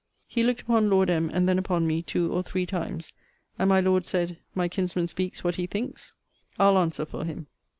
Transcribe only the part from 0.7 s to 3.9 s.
Lord M. and then upon me, two or three times. And my